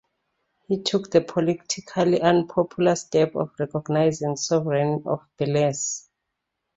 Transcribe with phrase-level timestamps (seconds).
[0.67, 6.09] He took the politically unpopular step of recognizing the sovereignty of Belize.